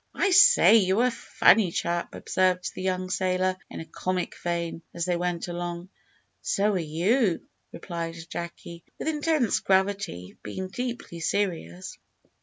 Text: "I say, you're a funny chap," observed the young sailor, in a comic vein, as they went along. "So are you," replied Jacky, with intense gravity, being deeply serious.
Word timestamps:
"I 0.15 0.31
say, 0.31 0.77
you're 0.77 1.05
a 1.05 1.11
funny 1.11 1.71
chap," 1.71 2.15
observed 2.15 2.73
the 2.73 2.81
young 2.81 3.11
sailor, 3.11 3.55
in 3.69 3.81
a 3.81 3.85
comic 3.85 4.35
vein, 4.35 4.81
as 4.95 5.05
they 5.05 5.15
went 5.15 5.47
along. 5.47 5.89
"So 6.41 6.71
are 6.71 6.79
you," 6.79 7.47
replied 7.71 8.15
Jacky, 8.27 8.83
with 8.97 9.07
intense 9.07 9.59
gravity, 9.59 10.37
being 10.41 10.69
deeply 10.69 11.19
serious. 11.19 11.99